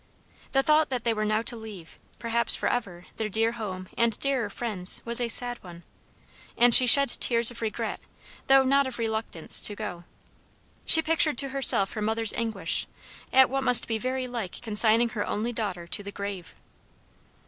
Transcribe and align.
The 0.53 0.63
thought 0.63 0.89
that 0.89 1.03
they 1.03 1.13
were 1.13 1.25
now 1.25 1.43
to 1.43 1.55
leave, 1.55 1.99
probably 2.17 2.55
for 2.57 2.67
ever, 2.67 3.05
their 3.17 3.29
dear 3.29 3.51
home, 3.51 3.87
and 3.95 4.17
dearer 4.17 4.49
friends, 4.49 4.99
was 5.05 5.21
a 5.21 5.27
sad 5.27 5.63
one, 5.63 5.83
and 6.57 6.73
she 6.73 6.87
shed 6.87 7.09
tears 7.19 7.51
of 7.51 7.61
regret 7.61 7.99
though 8.47 8.63
not 8.63 8.87
of 8.87 8.97
reluctance 8.97 9.61
to 9.61 9.75
go. 9.75 10.03
She 10.87 11.03
pictured 11.03 11.37
to 11.37 11.49
herself 11.49 11.93
her 11.93 12.01
mother's 12.01 12.33
anguish, 12.33 12.87
at 13.31 13.47
what 13.47 13.63
must 13.63 13.87
be 13.87 13.99
very 13.99 14.25
like 14.27 14.59
consigning 14.63 15.09
her 15.09 15.23
only 15.27 15.53
daughter 15.53 15.85
to 15.85 16.01
the 16.01 16.11
grave. 16.11 16.55